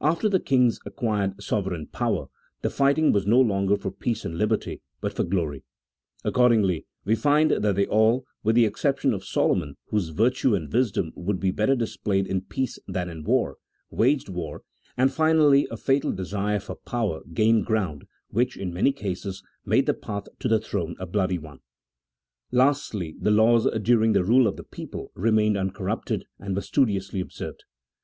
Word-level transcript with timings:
After 0.00 0.28
the 0.28 0.38
kings 0.38 0.78
acquired 0.86 1.42
sovereign 1.42 1.88
power, 1.88 2.26
the 2.62 2.70
fighting 2.70 3.10
was 3.10 3.26
no 3.26 3.40
longer 3.40 3.76
for 3.76 3.90
peace 3.90 4.24
and 4.24 4.38
liberty, 4.38 4.80
but 5.00 5.12
for 5.12 5.24
glory; 5.24 5.64
accordingly 6.22 6.86
we 7.04 7.16
find 7.16 7.50
that 7.50 7.74
they 7.74 7.84
all, 7.86 8.24
with 8.44 8.54
the 8.54 8.66
exception 8.66 9.12
of 9.12 9.24
Solomon 9.24 9.76
(whose 9.88 10.10
virtue 10.10 10.54
and 10.54 10.72
wisdom 10.72 11.10
would 11.16 11.40
be 11.40 11.50
better 11.50 11.74
displayed 11.74 12.28
in 12.28 12.42
peace 12.42 12.78
than 12.86 13.08
in 13.10 13.24
war) 13.24 13.56
waged 13.90 14.28
war, 14.28 14.62
and 14.96 15.12
finally 15.12 15.66
a 15.72 15.76
fatal 15.76 16.12
desire 16.12 16.60
for 16.60 16.76
power 16.76 17.22
gained 17.32 17.66
ground, 17.66 18.04
which, 18.28 18.56
in 18.56 18.72
many 18.72 18.92
cases, 18.92 19.42
made 19.66 19.86
the 19.86 19.92
path 19.94 20.28
to 20.38 20.46
the 20.46 20.60
throne 20.60 20.94
a 21.00 21.04
bloody 21.06 21.36
one. 21.38 21.58
Lastly, 22.52 23.16
the 23.20 23.32
laws, 23.32 23.66
during 23.82 24.12
the 24.12 24.22
rule 24.22 24.46
of 24.46 24.56
the 24.56 24.62
people, 24.62 25.10
remained 25.16 25.56
CHAP. 25.56 25.70
XVIII.] 25.70 25.70
OF 25.72 25.72
CERTAIN 25.74 25.74
POLITICAL 25.74 25.74
DOCTRINES. 25.74 25.74
241 25.90 25.96
uncorrupted 25.96 26.24
and 26.38 26.54
were 26.54 26.62
studiously 26.62 27.20
observed. 27.20 27.64